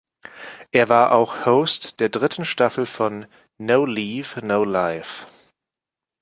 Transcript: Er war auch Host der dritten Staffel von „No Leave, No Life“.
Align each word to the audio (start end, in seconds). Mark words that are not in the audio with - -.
Er 0.71 0.89
war 0.89 1.11
auch 1.11 1.45
Host 1.45 1.99
der 1.99 2.09
dritten 2.09 2.43
Staffel 2.43 2.87
von 2.87 3.27
„No 3.59 3.85
Leave, 3.85 4.43
No 4.43 4.63
Life“. 4.63 5.27